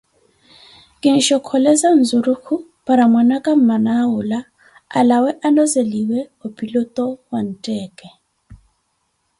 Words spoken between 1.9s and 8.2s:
nzurukhu para mwanaka amana awula, alawe alozeliwe opilottho wa ntteeke.